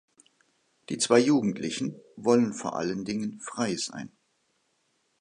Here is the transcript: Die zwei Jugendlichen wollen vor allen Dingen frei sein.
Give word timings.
Die 0.89 0.97
zwei 0.97 1.19
Jugendlichen 1.19 2.01
wollen 2.15 2.55
vor 2.55 2.75
allen 2.75 3.05
Dingen 3.05 3.39
frei 3.39 3.75
sein. 3.75 4.11